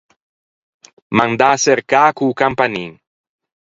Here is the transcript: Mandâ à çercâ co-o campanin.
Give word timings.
Mandâ 1.17 1.47
à 1.55 1.59
çercâ 1.63 2.01
co-o 2.17 2.33
campanin. 2.41 2.91